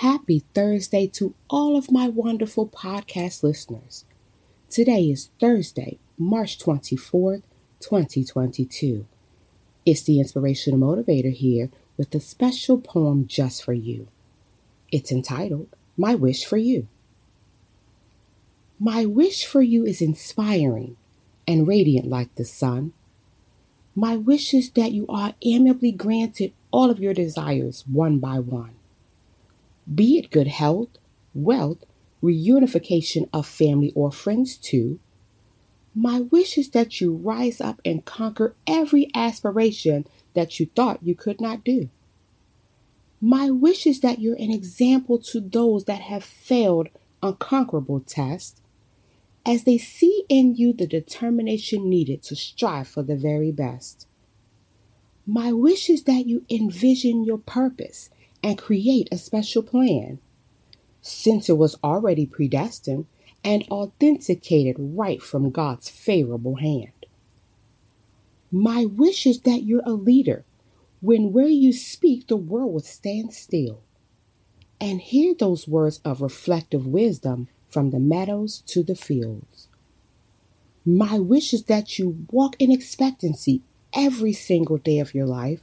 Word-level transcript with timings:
Happy 0.00 0.44
Thursday 0.54 1.06
to 1.08 1.34
all 1.50 1.76
of 1.76 1.92
my 1.92 2.08
wonderful 2.08 2.66
podcast 2.66 3.42
listeners. 3.42 4.06
Today 4.70 5.10
is 5.10 5.28
Thursday, 5.38 5.98
March 6.16 6.58
24th, 6.58 7.42
2022. 7.80 9.04
It's 9.84 10.02
the 10.02 10.18
Inspirational 10.18 10.78
Motivator 10.80 11.34
here 11.34 11.68
with 11.98 12.14
a 12.14 12.20
special 12.20 12.80
poem 12.80 13.26
just 13.26 13.62
for 13.62 13.74
you. 13.74 14.08
It's 14.90 15.12
entitled 15.12 15.68
My 15.98 16.14
Wish 16.14 16.46
for 16.46 16.56
You. 16.56 16.88
My 18.78 19.04
wish 19.04 19.44
for 19.44 19.60
you 19.60 19.84
is 19.84 20.00
inspiring 20.00 20.96
and 21.46 21.68
radiant 21.68 22.08
like 22.08 22.34
the 22.36 22.46
sun. 22.46 22.94
My 23.94 24.16
wish 24.16 24.54
is 24.54 24.70
that 24.70 24.92
you 24.92 25.04
are 25.10 25.34
amiably 25.44 25.92
granted 25.92 26.54
all 26.70 26.90
of 26.90 27.00
your 27.00 27.12
desires 27.12 27.84
one 27.86 28.18
by 28.18 28.38
one. 28.38 28.76
Be 29.92 30.18
it 30.18 30.30
good 30.30 30.46
health, 30.46 30.90
wealth, 31.34 31.84
reunification 32.22 33.28
of 33.32 33.46
family 33.46 33.92
or 33.94 34.12
friends 34.12 34.56
too. 34.56 35.00
My 35.94 36.20
wish 36.20 36.56
is 36.56 36.70
that 36.70 37.00
you 37.00 37.12
rise 37.12 37.60
up 37.60 37.80
and 37.84 38.04
conquer 38.04 38.54
every 38.66 39.10
aspiration 39.14 40.06
that 40.34 40.60
you 40.60 40.66
thought 40.76 41.02
you 41.02 41.14
could 41.14 41.40
not 41.40 41.64
do. 41.64 41.88
My 43.20 43.50
wish 43.50 43.86
is 43.86 44.00
that 44.00 44.20
you're 44.20 44.36
an 44.36 44.50
example 44.50 45.18
to 45.18 45.40
those 45.40 45.84
that 45.84 46.00
have 46.00 46.24
failed 46.24 46.88
unconquerable 47.22 48.00
tests 48.00 48.60
as 49.44 49.64
they 49.64 49.78
see 49.78 50.24
in 50.28 50.54
you 50.54 50.72
the 50.72 50.86
determination 50.86 51.88
needed 51.88 52.22
to 52.22 52.36
strive 52.36 52.88
for 52.88 53.02
the 53.02 53.16
very 53.16 53.50
best. 53.50 54.06
My 55.26 55.52
wish 55.52 55.90
is 55.90 56.04
that 56.04 56.26
you 56.26 56.44
envision 56.48 57.24
your 57.24 57.38
purpose 57.38 58.10
and 58.42 58.58
create 58.58 59.08
a 59.10 59.18
special 59.18 59.62
plan, 59.62 60.18
since 61.02 61.48
it 61.48 61.58
was 61.58 61.76
already 61.82 62.26
predestined 62.26 63.06
and 63.44 63.64
authenticated 63.70 64.76
right 64.78 65.22
from 65.22 65.50
God's 65.50 65.88
favorable 65.88 66.56
hand. 66.56 66.92
My 68.52 68.84
wish 68.84 69.26
is 69.26 69.40
that 69.42 69.62
you're 69.62 69.82
a 69.86 69.92
leader 69.92 70.44
when 71.00 71.32
where 71.32 71.46
you 71.46 71.72
speak 71.72 72.26
the 72.26 72.36
world 72.36 72.72
will 72.72 72.80
stand 72.80 73.32
still 73.32 73.80
and 74.80 75.00
hear 75.00 75.34
those 75.34 75.68
words 75.68 76.00
of 76.04 76.20
reflective 76.20 76.86
wisdom 76.86 77.48
from 77.68 77.90
the 77.90 78.00
meadows 78.00 78.62
to 78.66 78.82
the 78.82 78.94
fields. 78.94 79.68
My 80.84 81.18
wish 81.18 81.52
is 81.52 81.64
that 81.64 81.98
you 81.98 82.26
walk 82.30 82.56
in 82.58 82.72
expectancy 82.72 83.62
every 83.92 84.32
single 84.32 84.78
day 84.78 84.98
of 84.98 85.14
your 85.14 85.26
life 85.26 85.60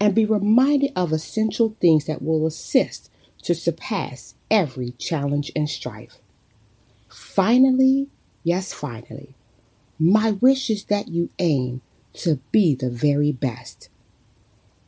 and 0.00 0.14
be 0.14 0.24
reminded 0.24 0.92
of 0.94 1.12
essential 1.12 1.76
things 1.80 2.06
that 2.06 2.22
will 2.22 2.46
assist 2.46 3.10
to 3.42 3.54
surpass 3.54 4.34
every 4.50 4.92
challenge 4.92 5.50
and 5.54 5.68
strife. 5.68 6.18
Finally, 7.08 8.08
yes, 8.44 8.72
finally, 8.72 9.34
my 9.98 10.32
wish 10.32 10.70
is 10.70 10.84
that 10.84 11.08
you 11.08 11.30
aim 11.38 11.80
to 12.12 12.36
be 12.52 12.74
the 12.74 12.90
very 12.90 13.32
best 13.32 13.88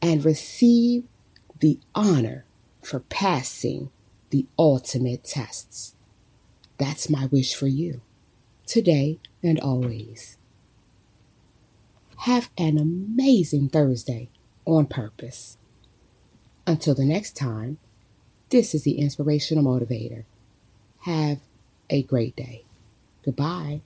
and 0.00 0.24
receive 0.24 1.04
the 1.60 1.78
honor 1.94 2.44
for 2.82 3.00
passing 3.00 3.90
the 4.30 4.46
ultimate 4.58 5.24
tests. 5.24 5.94
That's 6.78 7.10
my 7.10 7.26
wish 7.26 7.54
for 7.54 7.66
you, 7.66 8.00
today 8.66 9.18
and 9.42 9.60
always. 9.60 10.38
Have 12.18 12.50
an 12.56 12.78
amazing 12.78 13.68
Thursday 13.68 14.28
on 14.64 14.86
purpose. 14.86 15.58
Until 16.66 16.94
the 16.94 17.04
next 17.04 17.36
time, 17.36 17.78
this 18.50 18.74
is 18.74 18.82
the 18.82 18.98
Inspirational 18.98 19.64
Motivator. 19.64 20.24
Have 21.00 21.38
a 21.88 22.02
great 22.02 22.36
day. 22.36 22.64
Goodbye. 23.24 23.80